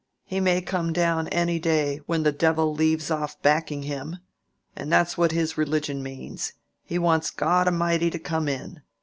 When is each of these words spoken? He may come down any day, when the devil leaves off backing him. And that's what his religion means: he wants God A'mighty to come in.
He 0.25 0.39
may 0.39 0.63
come 0.63 0.93
down 0.93 1.27
any 1.27 1.59
day, 1.59 2.01
when 2.07 2.23
the 2.23 2.31
devil 2.31 2.73
leaves 2.73 3.11
off 3.11 3.39
backing 3.43 3.83
him. 3.83 4.17
And 4.75 4.91
that's 4.91 5.15
what 5.15 5.31
his 5.31 5.59
religion 5.59 6.01
means: 6.01 6.53
he 6.83 6.97
wants 6.97 7.29
God 7.29 7.67
A'mighty 7.67 8.09
to 8.09 8.17
come 8.17 8.47
in. 8.47 8.81